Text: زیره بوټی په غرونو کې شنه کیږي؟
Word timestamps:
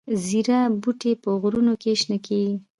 زیره 0.25 0.59
بوټی 0.81 1.11
په 1.23 1.29
غرونو 1.41 1.73
کې 1.81 1.91
شنه 2.01 2.17
کیږي؟ 2.25 2.55